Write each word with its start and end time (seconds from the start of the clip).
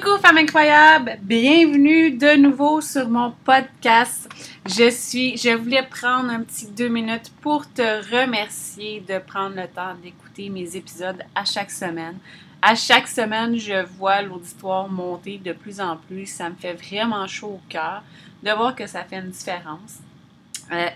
Coucou 0.00 0.18
femme 0.18 0.38
incroyable, 0.38 1.18
bienvenue 1.22 2.12
de 2.12 2.36
nouveau 2.36 2.80
sur 2.80 3.08
mon 3.08 3.32
podcast. 3.44 4.28
Je 4.64 4.90
suis, 4.90 5.36
je 5.36 5.48
voulais 5.56 5.82
prendre 5.82 6.30
un 6.30 6.42
petit 6.42 6.68
deux 6.68 6.86
minutes 6.86 7.32
pour 7.40 7.68
te 7.72 7.82
remercier 8.14 9.00
de 9.00 9.18
prendre 9.18 9.56
le 9.56 9.66
temps 9.66 9.96
d'écouter 10.00 10.50
mes 10.50 10.76
épisodes 10.76 11.20
à 11.34 11.44
chaque 11.44 11.72
semaine. 11.72 12.16
À 12.62 12.76
chaque 12.76 13.08
semaine, 13.08 13.58
je 13.58 13.84
vois 13.96 14.22
l'auditoire 14.22 14.88
monter 14.88 15.38
de 15.38 15.52
plus 15.52 15.80
en 15.80 15.96
plus. 15.96 16.26
Ça 16.26 16.48
me 16.48 16.54
fait 16.54 16.74
vraiment 16.74 17.26
chaud 17.26 17.58
au 17.58 17.60
cœur 17.68 18.04
de 18.44 18.52
voir 18.52 18.76
que 18.76 18.86
ça 18.86 19.02
fait 19.02 19.16
une 19.16 19.30
différence. 19.30 19.98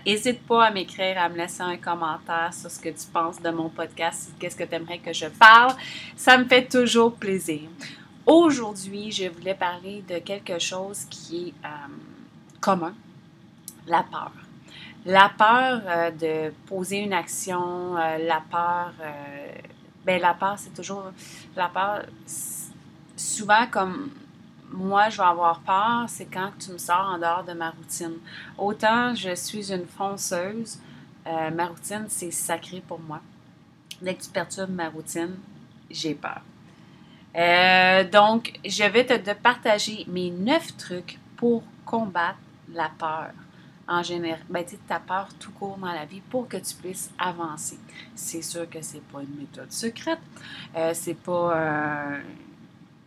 N'hésite 0.05 0.37
euh, 0.37 0.47
pas 0.47 0.67
à 0.67 0.71
m'écrire, 0.71 1.17
à 1.17 1.27
me 1.27 1.35
laisser 1.35 1.61
un 1.61 1.75
commentaire 1.75 2.53
sur 2.53 2.71
ce 2.71 2.79
que 2.79 2.89
tu 2.89 3.05
penses 3.11 3.41
de 3.41 3.49
mon 3.49 3.67
podcast, 3.67 4.31
qu'est-ce 4.39 4.55
que 4.55 4.63
tu 4.63 4.75
aimerais 4.75 4.99
que 4.99 5.11
je 5.11 5.25
parle. 5.25 5.73
Ça 6.15 6.37
me 6.37 6.45
fait 6.45 6.65
toujours 6.65 7.15
plaisir. 7.15 7.67
Aujourd'hui, 8.25 9.11
je 9.11 9.27
voulais 9.27 9.55
parler 9.55 10.03
de 10.07 10.19
quelque 10.19 10.59
chose 10.59 11.05
qui 11.09 11.49
est 11.49 11.65
euh, 11.65 11.69
commun, 12.61 12.93
la 13.87 14.03
peur. 14.03 14.31
La 15.05 15.29
peur 15.37 15.81
euh, 15.85 16.11
de 16.11 16.53
poser 16.65 16.99
une 16.99 17.13
action, 17.13 17.95
la 17.95 18.41
peur, 18.49 18.93
ben 20.05 20.21
la 20.21 20.33
peur, 20.33 20.55
c'est 20.57 20.73
toujours, 20.73 21.11
la 21.55 21.67
peur, 21.67 22.05
souvent 23.15 23.67
comme 23.69 24.09
moi, 24.73 25.09
je 25.09 25.17
vais 25.17 25.23
avoir 25.23 25.59
peur, 25.59 26.05
c'est 26.07 26.25
quand 26.25 26.51
tu 26.57 26.71
me 26.71 26.77
sors 26.77 27.13
en 27.13 27.19
dehors 27.19 27.43
de 27.43 27.53
ma 27.53 27.69
routine. 27.69 28.15
Autant 28.57 29.13
je 29.13 29.35
suis 29.35 29.71
une 29.71 29.85
fonceuse, 29.85 30.79
euh, 31.27 31.51
ma 31.51 31.67
routine, 31.67 32.05
c'est 32.09 32.31
sacré 32.31 32.81
pour 32.85 32.99
moi. 32.99 33.21
Dès 34.01 34.15
que 34.15 34.23
tu 34.23 34.29
perturbes 34.29 34.71
ma 34.71 34.89
routine, 34.89 35.35
j'ai 35.89 36.15
peur. 36.15 36.41
Euh, 37.35 38.03
donc, 38.03 38.59
je 38.65 38.83
vais 38.83 39.05
te 39.05 39.33
partager 39.33 40.05
mes 40.07 40.29
neuf 40.29 40.75
trucs 40.77 41.19
pour 41.35 41.63
combattre 41.85 42.37
la 42.73 42.89
peur 42.97 43.31
en 43.85 44.01
général, 44.01 44.39
ben, 44.49 44.63
ta 44.87 44.99
peur 44.99 45.27
tout 45.37 45.51
court 45.51 45.77
dans 45.77 45.91
la 45.91 46.05
vie 46.05 46.21
pour 46.21 46.47
que 46.47 46.55
tu 46.55 46.73
puisses 46.75 47.11
avancer. 47.19 47.77
C'est 48.15 48.41
sûr 48.41 48.69
que 48.69 48.81
c'est 48.81 49.01
pas 49.01 49.19
une 49.21 49.35
méthode 49.37 49.71
secrète, 49.73 50.19
euh, 50.77 50.91
c'est 50.93 51.15
pas 51.15 52.21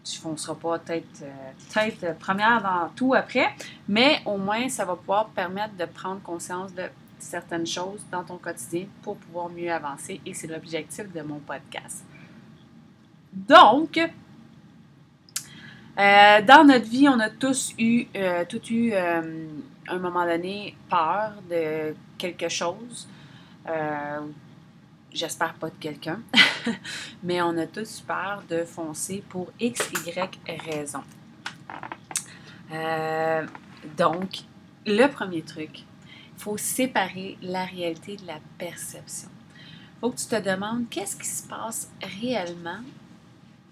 tu 0.06 0.20
fonceras 0.20 0.54
pas 0.54 0.78
tête, 0.78 1.04
euh, 1.22 1.52
tête 1.72 2.18
première 2.18 2.62
dans 2.62 2.88
tout 2.94 3.14
après, 3.14 3.52
mais 3.88 4.20
au 4.24 4.36
moins, 4.36 4.68
ça 4.68 4.84
va 4.84 4.94
pouvoir 4.94 5.26
permettre 5.28 5.74
de 5.76 5.84
prendre 5.84 6.22
conscience 6.22 6.72
de 6.72 6.84
certaines 7.18 7.66
choses 7.66 8.04
dans 8.12 8.22
ton 8.22 8.36
quotidien 8.36 8.86
pour 9.02 9.16
pouvoir 9.16 9.48
mieux 9.48 9.72
avancer 9.72 10.20
et 10.24 10.32
c'est 10.32 10.46
l'objectif 10.46 11.12
de 11.12 11.22
mon 11.22 11.38
podcast. 11.38 12.04
Donc, 13.36 13.98
euh, 15.98 16.42
dans 16.42 16.64
notre 16.64 16.86
vie, 16.88 17.08
on 17.08 17.20
a 17.20 17.30
tous 17.30 17.74
eu, 17.78 18.06
euh, 18.16 18.44
tout 18.48 18.62
eu, 18.70 18.92
à 18.94 19.22
un 19.88 19.98
moment 19.98 20.24
donné, 20.24 20.74
peur 20.88 21.34
de 21.48 21.94
quelque 22.18 22.48
chose 22.48 23.08
j'espère 25.16 25.54
pas 25.54 25.70
de 25.70 25.76
quelqu'un, 25.80 26.20
mais 27.22 27.42
on 27.42 27.56
a 27.56 27.66
tous 27.66 28.00
peur 28.00 28.42
de 28.48 28.64
foncer 28.64 29.24
pour 29.28 29.50
X, 29.58 29.90
Y 30.06 30.38
raison. 30.68 31.02
Euh, 32.72 33.46
donc, 33.96 34.42
le 34.86 35.06
premier 35.06 35.42
truc, 35.42 35.80
il 35.80 36.42
faut 36.42 36.56
séparer 36.56 37.38
la 37.42 37.64
réalité 37.64 38.16
de 38.16 38.26
la 38.26 38.38
perception. 38.58 39.28
Il 39.58 40.00
faut 40.00 40.10
que 40.10 40.16
tu 40.16 40.26
te 40.26 40.40
demandes 40.40 40.88
qu'est-ce 40.90 41.16
qui 41.16 41.26
se 41.26 41.46
passe 41.48 41.90
réellement. 42.20 42.80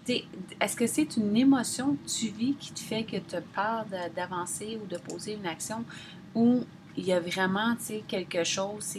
Est-ce 0.07 0.75
que 0.75 0.85
c'est 0.85 1.17
une 1.17 1.35
émotion 1.35 1.95
que 1.95 2.09
tu 2.09 2.27
vis 2.27 2.55
qui 2.55 2.71
te 2.71 2.79
fait 2.79 3.03
que 3.03 3.17
tu 3.17 3.35
as 3.35 3.41
peur 3.41 3.85
d'avancer 4.15 4.79
ou 4.81 4.85
de 4.85 4.97
poser 4.97 5.33
une 5.33 5.47
action 5.47 5.83
ou 6.35 6.63
il 6.95 7.05
y 7.05 7.13
a 7.13 7.19
vraiment 7.19 7.75
quelque 8.07 8.43
chose, 8.43 8.97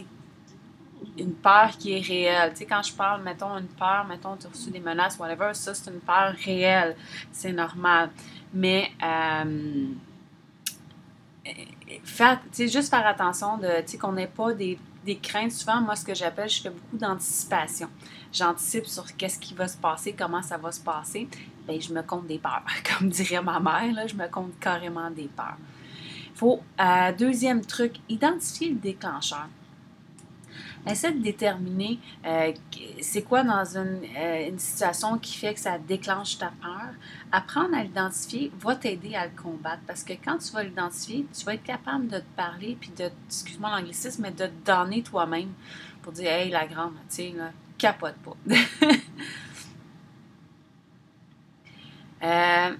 une 1.17 1.33
peur 1.33 1.77
qui 1.77 1.93
est 1.93 2.01
réelle? 2.01 2.53
Quand 2.67 2.83
je 2.83 2.93
parle, 2.93 3.23
mettons, 3.23 3.57
une 3.57 3.67
peur, 3.67 4.05
mettons, 4.07 4.35
tu 4.35 4.47
as 4.47 4.49
reçu 4.49 4.69
des 4.69 4.79
menaces, 4.79 5.17
whatever, 5.17 5.53
ça, 5.53 5.73
c'est 5.73 5.89
une 5.89 5.99
peur 5.99 6.33
réelle. 6.43 6.95
C'est 7.31 7.53
normal. 7.53 8.09
Mais, 8.53 8.91
euh, 9.03 9.87
sais, 12.51 12.67
juste 12.67 12.89
faire 12.89 13.05
attention 13.05 13.57
de, 13.57 13.97
qu'on 13.97 14.11
n'ait 14.13 14.27
pas 14.27 14.53
des, 14.53 14.77
des, 15.07 15.17
craintes. 15.17 15.51
Souvent, 15.51 15.81
moi, 15.81 15.95
ce 15.95 16.05
que 16.05 16.13
j'appelle, 16.13 16.49
je 16.49 16.61
fais 16.61 16.69
beaucoup 16.69 16.97
d'anticipation. 16.97 17.89
J'anticipe 18.31 18.85
sur 18.85 19.05
qu'est-ce 19.15 19.39
qui 19.39 19.53
va 19.53 19.67
se 19.67 19.77
passer, 19.77 20.13
comment 20.13 20.41
ça 20.41 20.57
va 20.57 20.71
se 20.71 20.79
passer. 20.79 21.27
Bien, 21.67 21.79
je 21.79 21.93
me 21.93 22.01
compte 22.01 22.27
des 22.27 22.39
peurs. 22.39 22.63
Comme 22.99 23.09
dirait 23.09 23.41
ma 23.41 23.59
mère, 23.59 23.93
là, 23.93 24.07
je 24.07 24.15
me 24.15 24.27
compte 24.27 24.59
carrément 24.59 25.09
des 25.09 25.29
peurs. 25.35 25.57
Faut, 26.35 26.61
euh, 26.79 27.11
deuxième 27.13 27.65
truc, 27.65 27.95
identifier 28.09 28.69
le 28.69 28.75
déclencheur. 28.75 29.47
Essaie 30.89 31.11
de 31.11 31.21
déterminer 31.21 31.99
euh, 32.25 32.53
c'est 33.01 33.23
quoi 33.23 33.43
dans 33.43 33.63
euh, 33.75 34.47
une, 34.47 34.59
situation 34.59 35.17
qui 35.17 35.35
fait 35.35 35.53
que 35.53 35.59
ça 35.59 35.77
déclenche 35.77 36.37
ta 36.37 36.51
peur. 36.61 36.93
Apprendre 37.31 37.75
à 37.75 37.83
l'identifier 37.83 38.51
va 38.59 38.75
t'aider 38.75 39.15
à 39.15 39.25
le 39.25 39.31
combattre 39.41 39.81
parce 39.85 40.03
que 40.03 40.13
quand 40.13 40.37
tu 40.37 40.53
vas 40.53 40.63
l'identifier, 40.63 41.25
tu 41.37 41.45
vas 41.45 41.55
être 41.55 41.63
capable 41.63 42.07
de 42.07 42.19
te 42.19 42.35
parler 42.35 42.77
puis 42.79 42.91
de, 42.97 43.09
excuse-moi 43.27 43.69
l'anglicisme, 43.69 44.21
mais 44.21 44.31
de 44.31 44.45
te 44.45 44.65
donner 44.65 45.03
toi-même 45.03 45.49
pour 46.01 46.13
dire 46.13 46.31
Hey, 46.31 46.49
la 46.49 46.65
grande, 46.67 46.93
tu 47.09 47.15
sais, 47.15 47.35
capote 47.77 48.15
pas. 48.23 48.37
Euh, 52.23 52.75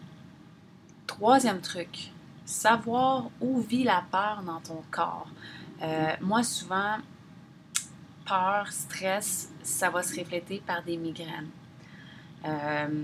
troisième 1.05 1.61
truc, 1.61 2.11
savoir 2.43 3.29
où 3.39 3.61
vit 3.61 3.83
la 3.83 4.03
peur 4.11 4.41
dans 4.43 4.59
ton 4.61 4.81
corps. 4.89 5.27
moi, 6.21 6.41
souvent, 6.41 6.97
peur, 8.27 8.67
stress, 8.71 9.49
ça 9.63 9.89
va 9.89 10.03
se 10.03 10.19
refléter 10.19 10.61
par 10.65 10.83
des 10.83 10.97
migraines. 10.97 11.49
Euh, 12.45 13.03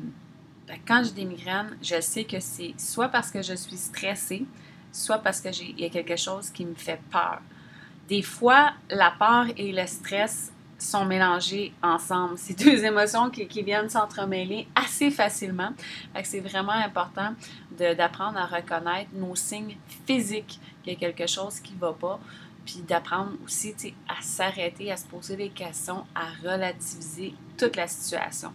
quand 0.87 1.03
j'ai 1.03 1.11
des 1.11 1.25
migraines, 1.25 1.77
je 1.81 1.99
sais 2.01 2.23
que 2.23 2.39
c'est 2.39 2.73
soit 2.77 3.09
parce 3.09 3.31
que 3.31 3.41
je 3.41 3.53
suis 3.53 3.77
stressée, 3.77 4.45
soit 4.91 5.19
parce 5.19 5.41
qu'il 5.41 5.79
y 5.79 5.85
a 5.85 5.89
quelque 5.89 6.15
chose 6.15 6.49
qui 6.49 6.65
me 6.65 6.75
fait 6.75 6.99
peur. 7.11 7.41
Des 8.07 8.21
fois, 8.21 8.73
la 8.89 9.11
peur 9.11 9.45
et 9.57 9.71
le 9.71 9.87
stress 9.87 10.51
sont 10.77 11.05
mélangés 11.05 11.73
ensemble. 11.81 12.37
C'est 12.37 12.57
deux 12.57 12.83
émotions 12.85 13.29
qui, 13.29 13.63
viennent 13.63 13.89
s'entremêler 13.89 14.67
assez 14.75 15.09
facilement. 15.09 15.71
C'est 16.23 16.41
vraiment 16.41 16.73
important 16.73 17.33
d'apprendre 17.77 18.37
à 18.37 18.45
reconnaître 18.45 19.09
nos 19.13 19.35
signes 19.35 19.77
physiques 20.05 20.59
qu'il 20.83 20.93
y 20.93 20.95
a 20.95 20.99
quelque 20.99 21.27
chose 21.27 21.59
qui 21.59 21.73
ne 21.73 21.79
va 21.79 21.93
pas 21.93 22.19
puis 22.65 22.81
d'apprendre 22.87 23.33
aussi 23.43 23.73
à 24.07 24.21
s'arrêter, 24.21 24.91
à 24.91 24.97
se 24.97 25.05
poser 25.05 25.35
des 25.35 25.49
questions, 25.49 26.05
à 26.15 26.31
relativiser 26.41 27.33
toute 27.57 27.75
la 27.75 27.87
situation. 27.87 28.53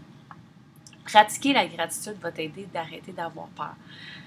Pratiquer 1.04 1.52
la 1.52 1.66
gratitude 1.66 2.16
va 2.20 2.32
t'aider 2.32 2.66
d'arrêter 2.72 3.12
d'avoir 3.12 3.48
peur. 3.48 3.74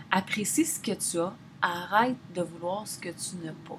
Apprécie 0.10 0.66
ce 0.66 0.80
que 0.80 0.92
tu 0.94 1.20
as, 1.20 1.34
arrête 1.62 2.18
de 2.34 2.42
vouloir 2.42 2.88
ce 2.88 2.98
que 2.98 3.10
tu 3.10 3.36
n'as 3.44 3.54
pas. 3.68 3.78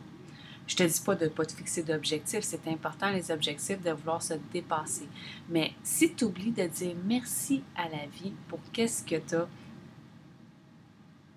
Je 0.66 0.76
te 0.76 0.82
dis 0.84 1.00
pas 1.00 1.16
de 1.16 1.24
ne 1.24 1.30
pas 1.30 1.44
te 1.44 1.52
fixer 1.52 1.82
d'objectifs, 1.82 2.44
c'est 2.44 2.66
important 2.68 3.10
les 3.10 3.30
objectifs 3.30 3.82
de 3.82 3.90
vouloir 3.90 4.22
se 4.22 4.34
dépasser. 4.52 5.08
Mais 5.48 5.72
si 5.82 6.14
tu 6.14 6.24
oublies 6.24 6.52
de 6.52 6.66
dire 6.66 6.94
merci 7.04 7.62
à 7.76 7.88
la 7.88 8.06
vie 8.06 8.32
pour 8.48 8.60
qu'est-ce 8.72 9.02
que 9.02 9.16
tu 9.16 9.34
as, 9.34 9.48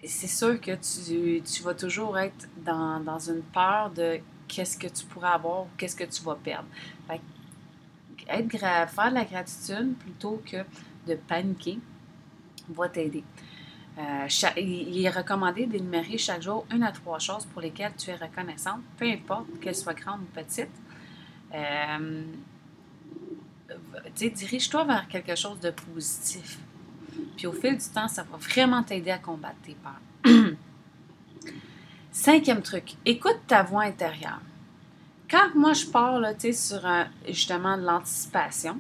c'est 0.06 0.28
sûr 0.28 0.62
que 0.62 0.76
tu, 0.76 1.42
tu, 1.42 1.64
vas 1.64 1.74
toujours 1.74 2.18
être 2.20 2.48
dans, 2.64 3.00
dans 3.00 3.18
une 3.18 3.42
peur 3.42 3.90
de 3.90 4.20
qu'est-ce 4.48 4.78
que 4.78 4.88
tu 4.88 5.06
pourrais 5.06 5.30
avoir 5.30 5.64
ou 5.64 5.68
qu'est-ce 5.78 5.96
que 5.96 6.04
tu 6.04 6.24
vas 6.24 6.36
perdre. 6.36 6.68
être 8.28 8.60
faire 8.60 9.10
de 9.10 9.14
la 9.14 9.26
gratitude 9.26 9.96
plutôt 9.98 10.42
que 10.46 10.58
de 11.08 11.16
paniquer 11.16 11.80
va 12.70 12.90
t'aider. 12.90 13.24
Euh, 13.98 14.28
il 14.58 15.06
est 15.06 15.10
recommandé 15.10 15.66
d'énumérer 15.68 16.18
chaque 16.18 16.42
jour 16.42 16.66
une 16.72 16.84
à 16.84 16.92
trois 16.92 17.20
choses 17.20 17.46
pour 17.46 17.62
lesquelles 17.62 17.94
tu 17.98 18.10
es 18.10 18.16
reconnaissante, 18.16 18.82
peu 18.98 19.06
importe 19.06 19.48
qu'elles 19.62 19.76
soient 19.76 19.94
grandes 19.94 20.22
ou 20.22 20.34
petites. 20.34 20.68
Euh, 21.54 22.24
dirige-toi 24.14 24.84
vers 24.84 25.08
quelque 25.08 25.36
chose 25.36 25.60
de 25.60 25.72
positif. 25.72 26.60
Puis 27.38 27.48
au 27.48 27.54
fil 27.54 27.78
du 27.78 27.86
temps, 27.86 28.08
ça 28.08 28.24
va 28.24 28.38
vraiment 28.38 28.84
t'aider 28.84 29.12
à 29.12 29.18
combattre 29.18 29.58
tes 29.64 29.76
peurs. 29.76 30.34
Cinquième 32.16 32.62
truc, 32.62 32.94
écoute 33.06 33.42
ta 33.46 33.62
voix 33.62 33.84
intérieure. 33.84 34.40
Quand 35.30 35.54
moi 35.54 35.74
je 35.74 35.86
parle 35.86 36.34
sur 36.40 36.82
justement 37.28 37.78
de 37.78 37.84
l'anticipation, 37.84 38.80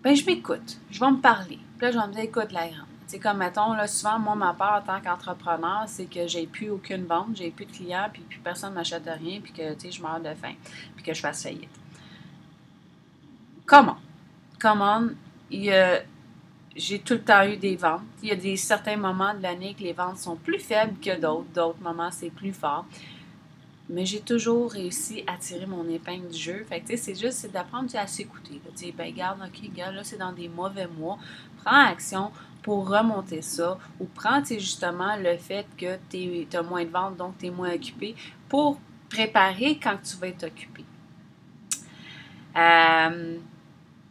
ben 0.00 0.14
je 0.14 0.24
m'écoute, 0.24 0.78
je 0.92 1.00
vais 1.00 1.10
me 1.10 1.20
parler. 1.20 1.58
Puis 1.76 1.86
là, 1.86 1.90
je 1.90 1.98
vais 1.98 2.06
me 2.06 2.12
dire, 2.12 2.22
écoute 2.22 2.52
la 2.52 2.68
grande. 2.68 2.86
C'est 3.08 3.18
comme, 3.18 3.38
mettons, 3.38 3.72
là, 3.72 3.88
souvent, 3.88 4.20
moi, 4.20 4.36
ma 4.36 4.54
peur 4.54 4.80
en 4.80 4.86
tant 4.86 5.00
qu'entrepreneur, 5.00 5.82
c'est 5.88 6.04
que 6.04 6.28
j'ai 6.28 6.46
plus 6.46 6.70
aucune 6.70 7.04
vente, 7.04 7.34
j'ai 7.34 7.50
plus 7.50 7.66
de 7.66 7.72
clients, 7.72 8.08
puis, 8.12 8.22
personne 8.44 8.70
ne 8.70 8.76
m'achète 8.76 9.06
rien, 9.06 9.40
puis 9.40 9.52
que, 9.52 9.90
je 9.90 10.00
meurs 10.00 10.20
de 10.20 10.34
faim, 10.34 10.54
puis 10.94 11.04
que 11.04 11.12
je 11.12 11.20
fasse 11.20 11.42
faillite. 11.42 11.68
Comment? 13.66 13.98
Comment? 14.60 15.08
Il 15.50 15.64
y 15.64 15.72
a 15.72 16.00
j'ai 16.76 16.98
tout 16.98 17.14
le 17.14 17.22
temps 17.22 17.46
eu 17.46 17.56
des 17.56 17.76
ventes. 17.76 18.02
Il 18.22 18.28
y 18.28 18.32
a 18.32 18.36
des 18.36 18.56
certains 18.56 18.96
moments 18.96 19.34
de 19.34 19.42
l'année 19.42 19.74
que 19.74 19.82
les 19.82 19.92
ventes 19.92 20.18
sont 20.18 20.36
plus 20.36 20.58
faibles 20.58 20.98
que 21.00 21.18
d'autres. 21.18 21.46
D'autres 21.54 21.80
moments, 21.80 22.10
c'est 22.10 22.30
plus 22.30 22.52
fort. 22.52 22.84
Mais 23.88 24.06
j'ai 24.06 24.20
toujours 24.20 24.72
réussi 24.72 25.22
à 25.26 25.36
tirer 25.36 25.66
mon 25.66 25.86
épingle 25.88 26.28
du 26.28 26.38
jeu. 26.38 26.64
Fait 26.68 26.80
que, 26.80 26.96
c'est 26.96 27.14
juste 27.14 27.50
d'apprendre 27.52 27.88
à 27.94 28.06
s'écouter. 28.06 28.60
Tu 28.76 28.92
ben, 28.92 29.12
garde, 29.14 29.40
OK, 29.40 29.70
garde, 29.72 29.94
là, 29.94 30.04
c'est 30.04 30.16
dans 30.16 30.32
des 30.32 30.48
mauvais 30.48 30.88
mois. 30.88 31.18
Prends 31.62 31.86
action 31.86 32.32
pour 32.62 32.88
remonter 32.88 33.42
ça. 33.42 33.78
Ou 34.00 34.06
prends, 34.06 34.42
justement, 34.44 35.16
le 35.16 35.36
fait 35.36 35.66
que 35.76 35.98
tu 36.10 36.46
as 36.56 36.62
moins 36.62 36.84
de 36.84 36.90
ventes, 36.90 37.16
donc 37.16 37.38
tu 37.38 37.46
es 37.46 37.50
moins 37.50 37.72
occupé, 37.74 38.16
pour 38.48 38.80
préparer 39.10 39.78
quand 39.80 39.98
tu 40.02 40.16
vas 40.16 40.28
être 40.28 40.44
occupé. 40.44 40.84
Euh, 42.56 43.36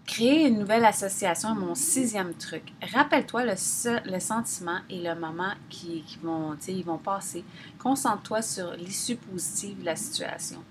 Créer 0.06 0.48
une 0.48 0.60
nouvelle 0.60 0.84
association 0.84 1.52
est 1.52 1.60
mon 1.60 1.76
sixième 1.76 2.34
truc. 2.34 2.74
Rappelle-toi 2.94 3.46
le, 3.46 4.12
le, 4.12 4.20
sentiment 4.20 4.80
et 4.90 5.02
le 5.02 5.16
moment 5.16 5.54
qui, 5.70 6.04
vont, 6.22 6.58
ils 6.68 6.84
vont 6.84 6.98
passer. 6.98 7.46
Concentre-toi 7.80 8.42
sur 8.42 8.74
l'issue 8.74 9.16
positive 9.16 9.80
de 9.80 9.86
la 9.86 9.96
situation 9.96 10.62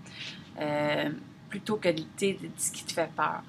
euh, 0.61 1.09
plutôt 1.49 1.77
que 1.77 1.89
de, 1.89 2.03
ce 2.59 2.71
qui 2.73 2.85
te 2.85 2.93
fait 2.93 3.11
peur. 3.17 3.43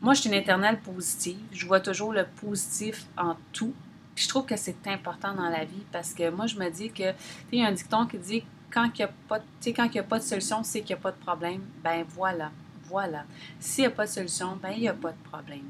Moi, 0.00 0.14
je 0.14 0.22
suis 0.22 0.28
une 0.28 0.34
éternelle 0.34 0.80
positive. 0.80 1.38
Je 1.52 1.66
vois 1.66 1.80
toujours 1.80 2.12
le 2.12 2.26
positif 2.26 3.06
en 3.16 3.36
tout. 3.52 3.72
je 4.16 4.26
trouve 4.26 4.44
que 4.44 4.56
c'est 4.56 4.88
important 4.88 5.34
dans 5.34 5.48
la 5.48 5.64
vie 5.64 5.86
parce 5.92 6.14
que 6.14 6.30
moi, 6.30 6.46
je 6.48 6.56
me 6.56 6.68
dis 6.68 6.90
que, 6.90 7.12
il 7.52 7.60
y 7.60 7.64
a 7.64 7.68
un 7.68 7.72
dicton 7.72 8.06
qui 8.06 8.18
dit 8.18 8.44
quand 8.72 8.86
il 8.86 8.96
n'y 8.98 9.02
a, 9.04 9.12
pas, 9.28 9.38
a 9.38 10.02
pas 10.02 10.18
de 10.18 10.24
solution, 10.24 10.64
c'est 10.64 10.80
qu'il 10.80 10.96
n'y 10.96 11.00
a 11.00 11.02
pas 11.02 11.12
de 11.12 11.24
problème. 11.24 11.60
Ben 11.84 12.04
voilà 12.08 12.50
voilà. 12.92 13.24
S'il 13.58 13.82
n'y 13.82 13.88
a 13.88 13.90
pas 13.90 14.04
de 14.04 14.10
solution, 14.10 14.56
ben 14.62 14.70
il 14.76 14.80
n'y 14.80 14.88
a 14.88 14.92
pas 14.92 15.12
de 15.12 15.22
problème. 15.30 15.68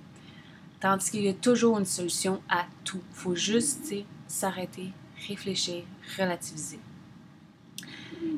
Tandis 0.80 1.10
qu'il 1.10 1.22
y 1.22 1.28
a 1.28 1.34
toujours 1.34 1.78
une 1.78 1.86
solution 1.86 2.42
à 2.48 2.66
tout. 2.84 3.00
Il 3.10 3.16
faut 3.16 3.36
juste 3.36 3.94
s'arrêter, 4.26 4.90
réfléchir, 5.28 5.84
relativiser. 6.19 6.80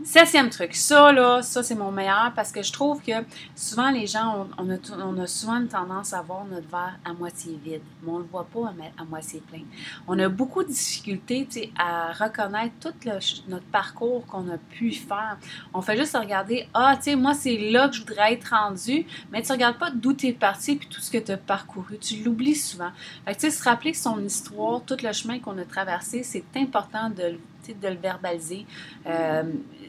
Septième 0.04 0.50
truc, 0.50 0.74
ça 0.74 1.12
là, 1.12 1.40
ça 1.42 1.62
c'est 1.62 1.74
mon 1.74 1.90
meilleur 1.90 2.32
parce 2.36 2.52
que 2.52 2.62
je 2.62 2.72
trouve 2.72 3.02
que 3.02 3.12
souvent 3.56 3.90
les 3.90 4.06
gens, 4.06 4.46
on, 4.58 4.70
a, 5.18 5.26
souvent 5.26 5.56
une 5.56 5.68
tendance 5.68 6.12
à 6.12 6.20
voir 6.20 6.44
notre 6.44 6.68
verre 6.68 6.98
à 7.04 7.12
moitié 7.14 7.58
vide, 7.64 7.80
mais 8.02 8.10
on 8.10 8.18
ne 8.18 8.22
le 8.22 8.28
voit 8.30 8.44
pas 8.44 8.72
à, 8.98 9.04
moitié 9.04 9.40
plein. 9.40 9.62
On 10.06 10.18
a 10.18 10.28
beaucoup 10.28 10.62
de 10.62 10.68
difficultés 10.68 11.72
à 11.78 12.12
reconnaître 12.12 12.74
tout 12.80 13.08
notre 13.48 13.64
parcours 13.66 14.26
qu'on 14.26 14.48
a 14.50 14.58
pu 14.58 14.92
faire. 14.92 15.38
On 15.72 15.80
fait 15.80 15.96
juste 15.96 16.16
regarder, 16.16 16.68
ah, 16.74 16.96
tu 16.96 17.04
sais, 17.04 17.16
moi 17.16 17.34
c'est 17.34 17.56
là 17.56 17.88
que 17.88 17.96
je 17.96 18.00
voudrais 18.00 18.34
être 18.34 18.50
rendu, 18.50 19.06
mais 19.32 19.42
tu 19.42 19.48
ne 19.48 19.54
regardes 19.54 19.78
pas 19.78 19.90
d'où 19.90 20.12
tu 20.12 20.26
es 20.26 20.32
parti 20.32 20.76
puis 20.76 20.88
tout 20.88 21.00
ce 21.00 21.10
que 21.10 21.18
tu 21.18 21.32
as 21.32 21.38
parcouru. 21.38 21.98
Tu 21.98 22.22
l'oublies 22.22 22.56
souvent. 22.56 22.90
Fait 23.24 23.34
que, 23.34 23.40
tu 23.40 23.50
sais, 23.50 23.50
se 23.50 23.64
rappeler 23.64 23.94
son 23.94 24.22
histoire, 24.22 24.82
tout 24.84 24.96
le 25.02 25.12
chemin 25.12 25.38
qu'on 25.38 25.56
a 25.58 25.64
traversé, 25.64 26.22
c'est 26.22 26.44
important 26.56 27.10
de, 27.10 27.38
de 27.72 27.88
le 27.88 27.96
verbaliser. 27.96 28.66
Euh, 29.06 29.44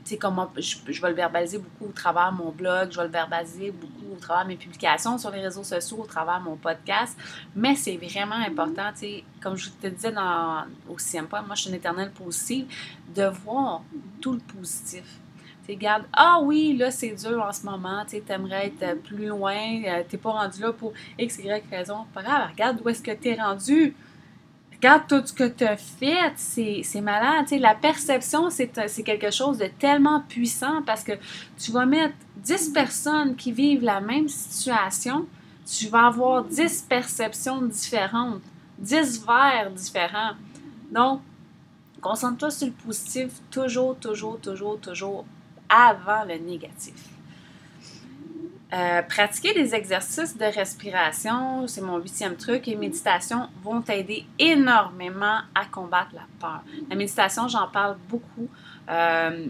je, 0.05 0.77
je, 0.87 1.01
vais 1.01 1.09
le 1.09 1.15
verbaliser 1.15 1.57
beaucoup 1.57 1.89
au 1.89 1.91
travers 1.91 2.31
de 2.31 2.37
mon 2.37 2.51
blog, 2.51 2.91
je 2.91 2.97
vais 2.97 3.05
le 3.05 3.11
verbaliser 3.11 3.71
beaucoup 3.71 4.13
au 4.13 4.19
travers 4.19 4.43
de 4.43 4.49
mes 4.49 4.55
publications 4.55 5.17
sur 5.17 5.31
les 5.31 5.41
réseaux 5.41 5.63
sociaux, 5.63 5.97
au 5.99 6.05
travers 6.05 6.39
de 6.39 6.45
mon 6.45 6.55
podcast. 6.55 7.17
Mais 7.55 7.75
c'est 7.75 7.97
vraiment 7.97 8.35
important, 8.35 8.91
comme 9.41 9.55
je 9.55 9.69
te 9.69 9.87
disais 9.87 10.11
dans, 10.11 10.65
au 10.89 10.95
point, 11.27 11.41
moi 11.41 11.55
je 11.55 11.61
suis 11.61 11.69
une 11.69 11.75
éternelle 11.75 12.11
positive, 12.11 12.67
de 13.13 13.25
voir 13.25 13.81
tout 14.21 14.33
le 14.33 14.39
positif. 14.39 15.03
Tu 15.65 15.73
regarde, 15.73 16.03
ah 16.13 16.39
oui, 16.43 16.77
là 16.77 16.91
c'est 16.91 17.09
dur 17.09 17.43
en 17.43 17.51
ce 17.51 17.65
moment, 17.65 18.05
tu 18.07 18.21
aimerais 18.29 18.67
être 18.67 19.01
plus 19.01 19.25
loin, 19.25 19.55
euh, 19.55 20.03
tu 20.07 20.15
n'es 20.15 20.21
pas 20.21 20.31
rendu 20.31 20.61
là 20.61 20.71
pour 20.71 20.93
X, 21.17 21.39
Y 21.39 21.63
raison. 21.71 22.05
Pas 22.13 22.21
grave, 22.21 22.49
regarde 22.51 22.81
où 22.83 22.89
est-ce 22.89 23.01
que 23.01 23.11
tu 23.11 23.29
es 23.29 23.35
rendu 23.41 23.95
regarde 24.75 25.03
tout 25.07 25.25
ce 25.25 25.33
que 25.33 25.47
tu 25.47 25.63
as 25.63 25.77
fait, 25.77 26.33
c'est 26.35 27.01
malade. 27.01 27.47
la 27.51 27.75
perception, 27.75 28.49
c'est 28.49 29.03
quelque 29.03 29.31
chose 29.31 29.57
de 29.57 29.67
tellement 29.79 30.21
puissant 30.21 30.81
parce 30.85 31.03
que 31.03 31.13
tu 31.57 31.71
vas 31.71 31.85
mettre 31.85 32.15
10 32.37 32.69
personnes 32.69 33.35
qui 33.35 33.51
vivent 33.51 33.83
la 33.83 34.01
même 34.01 34.27
situation, 34.27 35.25
tu 35.65 35.87
vas 35.87 36.07
avoir 36.07 36.43
10 36.43 36.85
perceptions 36.87 37.61
différentes, 37.63 38.41
10 38.79 39.25
verres 39.25 39.71
différents. 39.71 40.33
Donc, 40.91 41.21
concentre-toi 42.01 42.51
sur 42.51 42.67
le 42.67 42.73
positif 42.73 43.29
toujours, 43.49 43.95
toujours, 43.97 44.39
toujours, 44.39 44.79
toujours 44.79 45.25
avant 45.69 46.23
le 46.25 46.37
négatif. 46.37 46.93
Euh, 48.73 49.03
pratiquer 49.03 49.53
des 49.53 49.75
exercices 49.75 50.35
de 50.35 50.45
respiration, 50.45 51.67
c'est 51.67 51.81
mon 51.81 51.97
huitième 51.97 52.35
truc, 52.35 52.67
et 52.67 52.75
méditation 52.75 53.47
vont 53.63 53.81
t'aider 53.81 54.25
énormément 54.39 55.39
à 55.53 55.65
combattre 55.71 56.09
la 56.13 56.25
peur. 56.39 56.63
La 56.89 56.95
méditation, 56.95 57.47
j'en 57.47 57.67
parle 57.67 57.95
beaucoup. 58.09 58.49
Euh, 58.89 59.47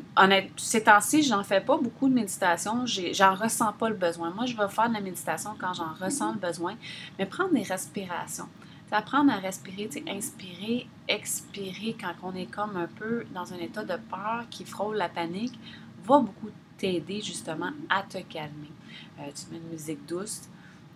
ces 0.57 0.83
temps-ci, 0.83 1.23
j'en 1.23 1.43
fais 1.43 1.61
pas 1.61 1.77
beaucoup 1.77 2.09
de 2.09 2.13
méditation, 2.13 2.85
j'en 2.85 3.35
ressens 3.35 3.71
pas 3.73 3.87
le 3.87 3.95
besoin. 3.95 4.31
Moi, 4.31 4.45
je 4.47 4.55
vais 4.55 4.67
faire 4.67 4.89
de 4.89 4.93
la 4.93 5.01
méditation 5.01 5.51
quand 5.59 5.73
j'en 5.73 5.93
ressens 5.93 6.33
le 6.33 6.39
besoin, 6.39 6.75
mais 7.17 7.25
prendre 7.25 7.53
des 7.53 7.63
respirations. 7.63 8.49
apprendre 8.91 9.31
à 9.31 9.37
respirer, 9.37 9.89
inspirer, 10.07 10.87
expirer 11.07 11.97
quand 11.99 12.13
on 12.21 12.35
est 12.35 12.45
comme 12.45 12.77
un 12.77 12.87
peu 12.87 13.25
dans 13.33 13.51
un 13.53 13.57
état 13.57 13.83
de 13.83 13.95
peur 14.09 14.45
qui 14.49 14.63
frôle 14.63 14.95
la 14.95 15.09
panique, 15.09 15.59
va 16.03 16.19
beaucoup 16.19 16.51
t'aider 16.77 17.21
justement 17.21 17.71
à 17.89 18.03
te 18.03 18.19
calmer. 18.19 18.74
Euh, 19.19 19.31
tu 19.33 19.51
mets 19.51 19.57
une 19.57 19.69
musique 19.69 20.05
douce, 20.05 20.43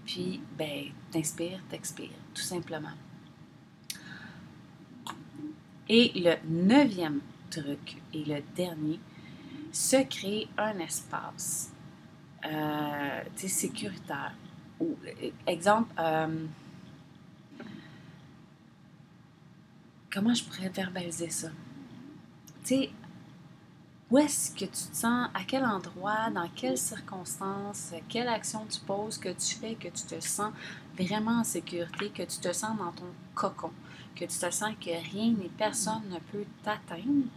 puis 0.05 0.41
ben, 0.57 0.85
t'inspires, 1.11 1.61
t'expires, 1.69 2.09
tout 2.33 2.41
simplement. 2.41 2.93
Et 5.87 6.11
le 6.15 6.35
neuvième 6.47 7.19
truc 7.49 7.97
et 8.13 8.23
le 8.23 8.41
dernier, 8.55 8.99
se 9.71 10.03
créer 10.03 10.47
un 10.57 10.77
espace 10.79 11.71
euh, 12.45 13.21
sécuritaire. 13.35 14.33
Ou, 14.79 14.95
exemple, 15.45 15.93
euh, 15.99 16.45
comment 20.11 20.33
je 20.33 20.43
pourrais 20.43 20.69
verbaliser 20.69 21.29
ça? 21.29 21.49
Où 24.11 24.17
est-ce 24.17 24.51
que 24.51 24.65
tu 24.65 24.89
te 24.91 24.95
sens, 24.95 25.29
à 25.33 25.43
quel 25.47 25.63
endroit, 25.63 26.29
dans 26.31 26.47
quelles 26.55 26.77
circonstances, 26.77 27.93
quelle 28.07 28.27
action 28.27 28.65
tu 28.65 28.79
poses, 28.79 29.17
que 29.19 29.29
tu 29.29 29.55
fais, 29.55 29.75
que 29.75 29.87
tu 29.87 30.03
te 30.03 30.19
sens 30.19 30.51
vraiment 30.97 31.39
en 31.39 31.43
sécurité, 31.43 32.09
que 32.09 32.23
tu 32.23 32.39
te 32.39 32.51
sens 32.51 32.77
dans 32.77 32.91
ton 32.91 33.05
cocon, 33.35 33.71
que 34.15 34.25
tu 34.25 34.39
te 34.39 34.51
sens 34.51 34.73
que 34.81 34.89
rien 34.89 35.31
ni 35.31 35.49
personne 35.57 36.01
ne 36.09 36.17
peut 36.17 36.45
t'atteindre, 36.63 37.27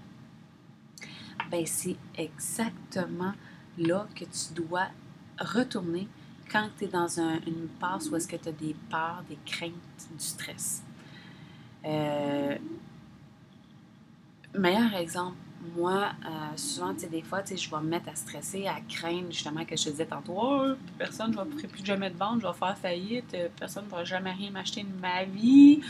ben 1.51 1.67
c'est 1.67 1.97
exactement 2.17 3.35
là 3.77 4.07
que 4.15 4.25
tu 4.25 4.55
dois 4.55 4.89
retourner 5.39 6.09
quand 6.51 6.69
tu 6.79 6.85
es 6.85 6.89
dans 6.89 7.09
une 7.19 7.69
passe 7.81 8.09
où 8.11 8.17
est-ce 8.17 8.29
que 8.29 8.37
tu 8.37 8.49
as 8.49 8.53
des 8.53 8.75
peurs, 8.91 9.23
des 9.29 9.39
craintes, 9.45 9.73
du 10.11 10.25
stress. 10.25 10.83
Euh, 11.85 12.57
meilleur 14.59 14.95
exemple, 14.95 15.37
moi, 15.77 16.13
euh, 16.25 16.57
souvent, 16.57 16.93
tu 16.93 17.01
sais, 17.01 17.07
des 17.07 17.23
fois, 17.23 17.43
tu 17.43 17.51
sais, 17.51 17.57
je 17.57 17.71
vais 17.71 17.81
me 17.81 17.89
mettre 17.89 18.09
à 18.09 18.15
stresser, 18.15 18.67
à 18.67 18.81
craindre, 18.89 19.31
justement, 19.31 19.65
que 19.65 19.77
je 19.77 19.85
te 19.85 19.91
disais 19.91 20.07
tantôt, 20.07 20.35
oh, 20.37 20.73
personne 20.99 21.31
ne 21.31 21.37
va 21.37 21.45
plus 21.45 21.85
jamais 21.85 22.11
de 22.11 22.17
vente, 22.17 22.41
je 22.41 22.47
vais 22.47 22.53
faire 22.53 22.77
faillite, 22.77 23.35
euh, 23.35 23.49
personne 23.59 23.85
ne 23.85 23.91
va 23.91 24.05
jamais 24.05 24.33
rien 24.33 24.51
m'acheter 24.51 24.83
de 24.83 25.01
ma 25.01 25.25
vie, 25.25 25.81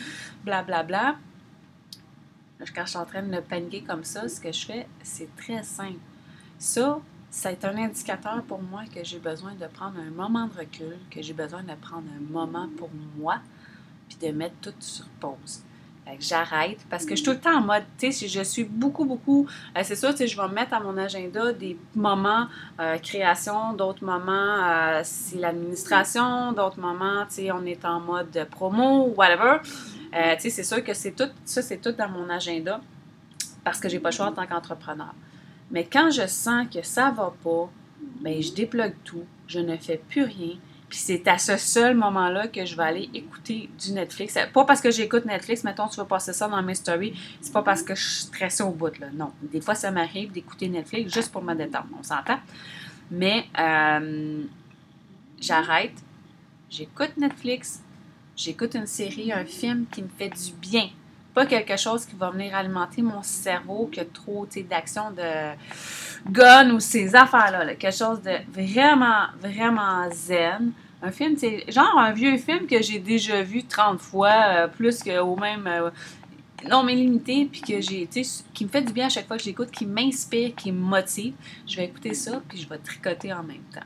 blablabla. 0.45 0.99
Bla, 0.99 1.13
bla. 1.13 2.67
Quand 2.75 2.85
je 2.85 2.91
suis 2.91 2.99
en 2.99 3.07
train 3.07 3.23
de 3.23 3.29
me 3.29 3.41
paniquer 3.41 3.83
comme 3.83 4.05
ça, 4.05 4.29
ce 4.29 4.41
que 4.41 4.53
je 4.53 4.67
fais, 4.67 4.87
c'est 5.03 5.35
très 5.37 5.65
simple. 5.65 5.99
Ça, 6.59 7.01
ça 7.29 7.51
est 7.51 7.65
un 7.65 7.77
indicateur 7.77 8.43
pour 8.45 8.63
moi 8.63 8.85
que 8.95 9.03
j'ai 9.03 9.19
besoin 9.19 9.55
de 9.55 9.67
prendre 9.67 9.99
un 9.99 10.11
moment 10.11 10.47
de 10.47 10.59
recul, 10.59 10.97
que 11.11 11.23
j'ai 11.23 11.33
besoin 11.33 11.65
de 11.65 11.75
prendre 11.75 12.07
un 12.17 12.33
moment 12.33 12.69
pour 12.77 12.91
moi, 13.19 13.41
puis 14.09 14.19
de 14.19 14.33
mettre 14.33 14.55
tout 14.61 14.75
sur 14.79 15.09
pause 15.19 15.65
j'arrête 16.21 16.79
parce 16.91 17.05
que 17.05 17.11
je 17.11 17.17
suis 17.17 17.25
tout 17.25 17.33
le 17.33 17.41
temps 17.41 17.57
en 17.57 17.61
mode, 17.61 17.85
tu 17.99 18.13
sais, 18.13 18.29
je 18.29 18.43
suis 18.43 18.65
beaucoup, 18.65 19.05
beaucoup, 19.05 19.47
euh, 19.77 19.81
c'est 19.83 19.97
sûr, 19.97 20.11
tu 20.11 20.19
sais, 20.19 20.27
je 20.27 20.41
vais 20.41 20.49
mettre 20.49 20.75
à 20.75 20.81
mon 20.81 20.97
agenda 20.97 21.53
des 21.53 21.77
moments 21.95 22.47
euh, 22.81 22.99
création, 22.99 23.73
d'autres 23.73 24.05
moments 24.05 24.33
euh, 24.33 25.01
c'est 25.05 25.39
l'administration, 25.39 26.53
d'autres 26.53 26.81
moments, 26.81 27.25
tu 27.27 27.35
sais, 27.35 27.53
on 27.53 27.65
est 27.65 27.85
en 27.85 28.01
mode 28.01 28.47
promo, 28.51 29.15
whatever. 29.17 29.59
tu 29.63 30.19
sais, 30.39 30.51
c'est 30.51 30.65
sûr 30.65 30.83
que 30.83 30.95
c'est 30.95 31.13
tout, 31.13 31.31
ça, 31.45 31.63
c'est 31.63 31.79
tout 31.79 31.93
dans 31.93 32.09
mon 32.09 32.29
agenda 32.31 32.81
parce 33.65 33.81
que 33.81 33.89
j'ai 33.89 34.01
pas 34.01 34.11
le 34.11 34.15
choix 34.15 34.27
en 34.27 34.33
tant 34.33 34.47
qu'entrepreneur. 34.47 35.15
Mais 35.71 35.85
quand 35.91 36.11
je 36.11 36.27
sens 36.27 36.67
que 36.73 36.83
ça 36.83 37.11
va 37.11 37.33
pas, 37.43 37.71
ben 38.21 38.43
je 38.43 38.53
déplogue 38.53 38.95
tout, 39.05 39.25
je 39.47 39.61
ne 39.61 39.77
fais 39.77 40.01
plus 40.09 40.25
rien, 40.25 40.57
puis 40.93 41.01
c'est 41.01 41.27
à 41.27 41.39
ce 41.39 41.57
seul 41.57 41.97
moment-là 41.97 42.49
que 42.49 42.67
je 42.67 42.77
vais 42.77 42.83
aller 42.83 43.09
écouter 43.15 43.71
du 43.83 43.93
Netflix. 43.93 44.37
Pas 44.53 44.67
parce 44.67 44.83
que 44.83 44.91
j'écoute 44.91 45.25
Netflix, 45.25 45.65
mettons, 45.65 45.89
tu 45.89 45.97
vas 45.97 46.05
passer 46.05 46.35
ça 46.35 46.49
dans 46.49 46.63
mes 46.63 46.75
stories. 46.75 47.19
C'est 47.41 47.51
pas 47.51 47.63
parce 47.63 47.83
que 47.83 47.95
je 47.95 48.03
suis 48.03 48.23
stressée 48.25 48.63
au 48.63 48.73
bout, 48.73 48.99
là. 48.99 49.07
Non. 49.15 49.33
Des 49.41 49.63
fois, 49.63 49.75
ça 49.75 49.91
m'arrive 49.91 50.33
d'écouter 50.33 50.69
Netflix 50.69 51.11
juste 51.11 51.33
pour 51.33 51.43
me 51.43 51.55
détendre. 51.55 51.87
On 51.99 52.03
s'entend. 52.03 52.39
Mais 53.11 53.47
euh, 53.59 54.43
j'arrête, 55.41 55.95
j'écoute 56.69 57.17
Netflix, 57.17 57.81
j'écoute 58.37 58.75
une 58.75 58.87
série, 58.87 59.33
un 59.33 59.47
film 59.47 59.87
qui 59.91 60.03
me 60.03 60.11
fait 60.11 60.29
du 60.29 60.53
bien. 60.61 60.91
Pas 61.35 61.47
quelque 61.47 61.77
chose 61.77 62.05
qui 62.05 62.15
va 62.17 62.31
venir 62.31 62.55
alimenter 62.55 63.01
mon 63.01 63.23
cerveau, 63.23 63.89
qui 63.91 64.01
a 64.01 64.05
trop 64.05 64.47
d'action 64.69 65.11
de 65.13 65.55
gun 66.31 66.71
ou 66.71 66.81
ces 66.81 67.15
affaires-là. 67.15 67.75
Quelque 67.75 67.97
chose 67.97 68.21
de 68.23 68.37
vraiment, 68.53 69.27
vraiment 69.41 70.11
zen. 70.11 70.73
Un 71.03 71.11
film, 71.11 71.37
c'est 71.37 71.65
genre 71.71 71.99
un 71.99 72.13
vieux 72.13 72.37
film 72.37 72.67
que 72.67 72.81
j'ai 72.81 72.99
déjà 72.99 73.43
vu 73.43 73.65
30 73.65 73.99
fois, 73.99 74.33
euh, 74.49 74.69
plus 74.69 75.03
qu'au 75.03 75.37
même. 75.37 75.67
Euh, 75.67 75.91
non, 76.69 76.85
mais 76.85 76.95
limité, 76.95 77.49
puis 77.51 77.61
que 77.61 77.81
j'ai, 77.81 78.09
qui 78.55 78.65
me 78.65 78.71
fait 78.71 78.83
du 78.83 78.93
bien 78.93 79.07
à 79.07 79.09
chaque 79.09 79.27
fois 79.27 79.37
que 79.37 79.43
j'écoute, 79.43 79.71
qui 79.73 79.85
m'inspire, 79.85 80.55
qui 80.55 80.71
me 80.71 80.79
motive. 80.79 81.35
Je 81.67 81.77
vais 81.77 81.87
écouter 81.87 82.15
ça, 82.15 82.41
puis 82.49 82.59
je 82.61 82.69
vais 82.69 82.79
tricoter 82.79 83.33
en 83.33 83.43
même 83.43 83.65
temps. 83.75 83.81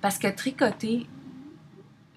Parce 0.00 0.16
que 0.16 0.28
tricoter, 0.28 1.06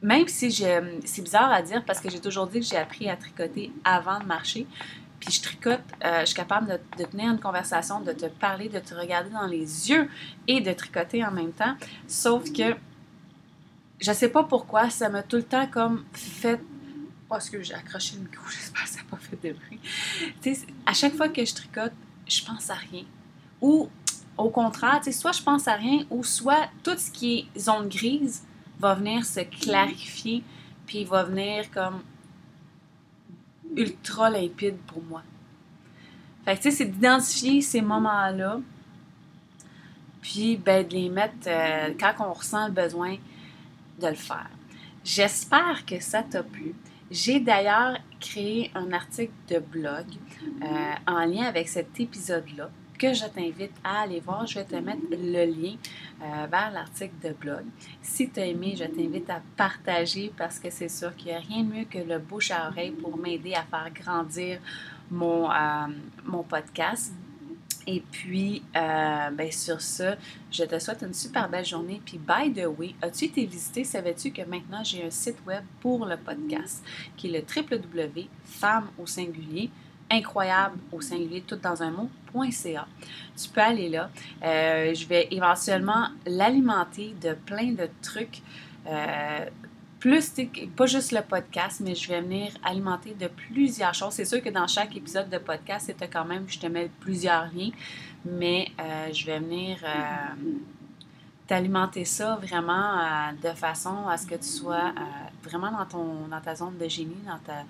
même 0.03 0.27
si 0.27 0.51
c'est 0.51 1.21
bizarre 1.21 1.51
à 1.51 1.61
dire, 1.61 1.83
parce 1.85 2.01
que 2.01 2.09
j'ai 2.09 2.19
toujours 2.19 2.45
dit 2.47 2.59
que 2.59 2.65
j'ai 2.65 2.77
appris 2.77 3.09
à 3.09 3.15
tricoter 3.15 3.71
avant 3.85 4.19
de 4.19 4.25
marcher, 4.25 4.67
puis 5.21 5.31
je 5.31 5.41
tricote, 5.41 5.79
euh, 6.03 6.19
je 6.21 6.25
suis 6.25 6.35
capable 6.35 6.77
de, 6.97 7.05
tenir 7.05 7.31
une 7.31 7.39
conversation, 7.39 8.01
de 8.01 8.11
te 8.11 8.25
parler, 8.25 8.67
de 8.67 8.79
te 8.79 8.93
regarder 8.93 9.29
dans 9.29 9.47
les 9.47 9.89
yeux 9.89 10.09
et 10.45 10.59
de 10.59 10.73
tricoter 10.73 11.23
en 11.23 11.31
même 11.31 11.53
temps. 11.53 11.75
Sauf 12.05 12.51
que 12.51 12.75
je 13.99 14.11
sais 14.11 14.27
pas 14.27 14.43
pourquoi, 14.43 14.89
ça 14.89 15.07
m'a 15.07 15.23
tout 15.23 15.37
le 15.37 15.43
temps 15.43 15.67
comme 15.67 16.03
fait. 16.11 16.59
Parce 17.29 17.49
que 17.49 17.63
j'ai 17.63 17.73
accroché 17.73 18.17
le 18.17 18.23
micro, 18.23 18.43
j'espère 18.49 18.83
que 18.83 18.89
ça 18.89 18.97
n'a 18.97 19.03
pas 19.09 19.17
fait 19.17 19.41
de 19.41 19.53
bruit. 19.53 20.59
À 20.85 20.93
chaque 20.93 21.15
fois 21.15 21.29
que 21.29 21.45
je 21.45 21.53
tricote, 21.53 21.93
je 22.27 22.43
pense 22.43 22.69
à 22.69 22.75
rien. 22.75 23.05
Ou 23.61 23.89
au 24.37 24.49
contraire, 24.49 24.99
soit 25.13 25.31
je 25.31 25.41
pense 25.41 25.69
à 25.69 25.75
rien, 25.75 26.05
ou 26.09 26.25
soit 26.25 26.67
tout 26.83 26.97
ce 26.97 27.09
qui 27.09 27.47
est 27.55 27.59
zone 27.59 27.87
grise 27.87 28.43
va 28.83 28.95
venir 28.95 29.25
se 29.25 29.39
clarifier, 29.39 30.43
puis 30.85 31.05
va 31.05 31.23
venir 31.23 31.71
comme 31.71 32.01
ultra 33.77 34.29
limpide 34.29 34.77
pour 34.85 35.01
moi. 35.03 35.23
Fait 36.43 36.57
que, 36.57 36.63
tu 36.63 36.69
sais, 36.69 36.77
c'est 36.77 36.85
d'identifier 36.85 37.61
ces 37.61 37.81
moments-là, 37.81 38.59
puis 40.21 40.57
ben, 40.57 40.85
de 40.85 40.93
les 40.93 41.09
mettre 41.09 41.47
euh, 41.47 41.93
quand 41.97 42.13
on 42.19 42.33
ressent 42.33 42.67
le 42.67 42.73
besoin 42.73 43.15
de 44.01 44.07
le 44.07 44.15
faire. 44.15 44.49
J'espère 45.05 45.85
que 45.85 46.01
ça 46.01 46.21
t'a 46.23 46.43
plu. 46.43 46.75
J'ai 47.09 47.39
d'ailleurs 47.39 47.97
créé 48.19 48.69
un 48.75 48.91
article 48.91 49.33
de 49.49 49.59
blog 49.59 50.05
euh, 50.61 50.93
en 51.07 51.25
lien 51.25 51.45
avec 51.45 51.69
cet 51.69 51.99
épisode-là 51.99 52.69
que 52.97 53.13
je 53.13 53.25
t'invite 53.25 53.73
à 53.83 54.01
aller 54.01 54.19
voir. 54.19 54.45
Je 54.45 54.59
vais 54.59 54.65
te 54.65 54.75
mettre 54.75 55.01
le 55.11 55.45
lien 55.45 55.75
euh, 56.21 56.47
vers 56.49 56.71
l'article 56.71 57.13
de 57.23 57.33
blog. 57.33 57.63
Si 58.01 58.29
tu 58.29 58.39
as 58.39 58.45
aimé, 58.45 58.75
je 58.77 58.85
t'invite 58.85 59.29
à 59.29 59.41
partager 59.57 60.31
parce 60.37 60.59
que 60.59 60.69
c'est 60.69 60.89
sûr 60.89 61.15
qu'il 61.15 61.27
n'y 61.27 61.33
a 61.33 61.39
rien 61.39 61.63
de 61.63 61.73
mieux 61.73 61.85
que 61.85 61.99
le 61.99 62.19
bouche 62.19 62.51
à 62.51 62.69
oreille 62.69 62.91
pour 62.91 63.17
m'aider 63.17 63.53
à 63.53 63.63
faire 63.63 63.91
grandir 63.93 64.59
mon, 65.11 65.49
euh, 65.49 65.87
mon 66.25 66.43
podcast. 66.43 67.13
Et 67.85 68.01
puis, 68.11 68.63
euh, 68.75 69.29
ben 69.31 69.51
sur 69.51 69.81
ça, 69.81 70.15
je 70.49 70.63
te 70.63 70.79
souhaite 70.79 71.01
une 71.01 71.13
super 71.13 71.49
belle 71.49 71.65
journée. 71.65 72.01
Puis, 72.05 72.17
by 72.17 72.53
the 72.53 72.65
way, 72.65 72.95
as-tu 73.01 73.25
été 73.25 73.45
visité? 73.45 73.83
Savais-tu 73.83 74.31
que 74.31 74.41
maintenant 74.43 74.83
j'ai 74.83 75.03
un 75.03 75.09
site 75.09 75.37
web 75.45 75.63
pour 75.81 76.05
le 76.05 76.15
podcast 76.15 76.83
qui 77.17 77.27
est 77.27 77.41
le 77.41 77.45
www.femme 77.45 78.87
au 78.97 79.05
singulier? 79.05 79.69
Incroyable 80.11 80.77
au 80.91 81.01
singulier, 81.01 81.43
tout 81.45 81.55
dans 81.55 81.81
un 81.81 81.91
mot.ca. 81.91 82.87
Tu 83.35 83.49
peux 83.49 83.61
aller 83.61 83.89
là. 83.89 84.09
Euh, 84.43 84.93
je 84.93 85.05
vais 85.07 85.27
éventuellement 85.31 86.07
l'alimenter 86.25 87.15
de 87.21 87.33
plein 87.33 87.71
de 87.71 87.89
trucs. 88.01 88.41
Euh, 88.87 89.45
plus, 89.99 90.33
pas 90.75 90.85
juste 90.85 91.13
le 91.13 91.21
podcast, 91.21 91.81
mais 91.83 91.95
je 91.95 92.09
vais 92.09 92.19
venir 92.19 92.51
alimenter 92.63 93.13
de 93.13 93.27
plusieurs 93.27 93.93
choses. 93.93 94.13
C'est 94.13 94.25
sûr 94.25 94.43
que 94.43 94.49
dans 94.49 94.67
chaque 94.67 94.95
épisode 94.97 95.29
de 95.29 95.37
podcast, 95.37 95.85
c'était 95.85 96.09
quand 96.09 96.25
même, 96.25 96.43
je 96.47 96.59
te 96.59 96.67
mets 96.67 96.89
plusieurs 96.99 97.45
liens, 97.53 97.71
mais 98.25 98.67
euh, 98.81 99.13
je 99.13 99.25
vais 99.25 99.39
venir 99.39 99.77
t'alimenter 101.47 102.03
ça 102.03 102.35
vraiment 102.35 103.31
de 103.41 103.49
façon 103.49 104.07
à 104.07 104.17
ce 104.17 104.27
que 104.27 104.35
tu 104.35 104.47
sois 104.47 104.93
vraiment 105.41 105.71
dans, 105.71 105.85
ton, 105.85 106.27
dans 106.29 106.41
ta 106.41 106.55
zone 106.55 106.77
de 106.77 106.87
génie, 106.87 107.21
dans 107.25 107.39
ta 107.39 107.63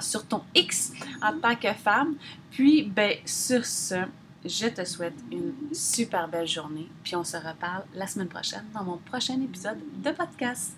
sur 0.00 0.26
ton 0.26 0.42
X 0.54 0.92
en 1.22 1.38
tant 1.38 1.56
que 1.56 1.72
femme. 1.72 2.14
Puis, 2.50 2.82
ben, 2.82 3.14
sur 3.24 3.64
ce, 3.64 4.04
je 4.44 4.66
te 4.68 4.84
souhaite 4.84 5.14
une 5.30 5.52
super 5.72 6.28
belle 6.28 6.48
journée. 6.48 6.88
Puis 7.04 7.16
on 7.16 7.24
se 7.24 7.36
reparle 7.36 7.84
la 7.94 8.06
semaine 8.06 8.28
prochaine 8.28 8.64
dans 8.74 8.84
mon 8.84 8.98
prochain 8.98 9.40
épisode 9.40 9.78
de 10.02 10.10
podcast. 10.10 10.72